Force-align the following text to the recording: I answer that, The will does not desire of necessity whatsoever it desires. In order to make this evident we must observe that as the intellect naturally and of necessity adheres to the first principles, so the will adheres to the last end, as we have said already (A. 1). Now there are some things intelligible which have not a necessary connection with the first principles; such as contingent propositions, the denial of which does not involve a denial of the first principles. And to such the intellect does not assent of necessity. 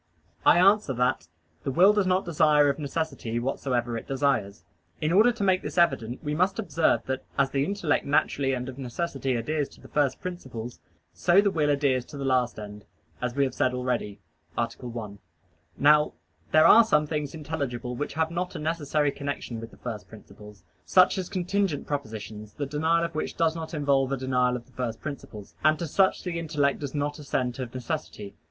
I 0.47 0.57
answer 0.57 0.93
that, 0.93 1.27
The 1.63 1.69
will 1.69 1.93
does 1.93 2.07
not 2.07 2.25
desire 2.25 2.69
of 2.69 2.79
necessity 2.79 3.37
whatsoever 3.37 3.95
it 3.95 4.07
desires. 4.07 4.63
In 4.99 5.11
order 5.13 5.31
to 5.31 5.43
make 5.43 5.61
this 5.61 5.77
evident 5.77 6.23
we 6.23 6.33
must 6.33 6.57
observe 6.57 7.05
that 7.05 7.23
as 7.37 7.51
the 7.51 7.63
intellect 7.63 8.03
naturally 8.03 8.53
and 8.53 8.67
of 8.67 8.79
necessity 8.79 9.35
adheres 9.35 9.69
to 9.69 9.79
the 9.79 9.87
first 9.87 10.19
principles, 10.19 10.79
so 11.13 11.39
the 11.39 11.51
will 11.51 11.69
adheres 11.69 12.03
to 12.05 12.17
the 12.17 12.25
last 12.25 12.57
end, 12.57 12.85
as 13.21 13.35
we 13.35 13.43
have 13.43 13.53
said 13.53 13.75
already 13.75 14.19
(A. 14.57 14.67
1). 14.75 15.19
Now 15.77 16.13
there 16.51 16.65
are 16.65 16.83
some 16.83 17.05
things 17.05 17.35
intelligible 17.35 17.95
which 17.95 18.15
have 18.15 18.31
not 18.31 18.55
a 18.55 18.57
necessary 18.57 19.11
connection 19.11 19.59
with 19.61 19.69
the 19.69 19.77
first 19.77 20.07
principles; 20.07 20.63
such 20.83 21.19
as 21.19 21.29
contingent 21.29 21.85
propositions, 21.85 22.53
the 22.53 22.65
denial 22.65 23.03
of 23.05 23.13
which 23.13 23.37
does 23.37 23.55
not 23.55 23.75
involve 23.75 24.11
a 24.11 24.17
denial 24.17 24.55
of 24.55 24.65
the 24.65 24.71
first 24.71 24.99
principles. 24.99 25.53
And 25.63 25.77
to 25.77 25.85
such 25.85 26.23
the 26.23 26.39
intellect 26.39 26.79
does 26.79 26.95
not 26.95 27.19
assent 27.19 27.59
of 27.59 27.71
necessity. 27.75 28.33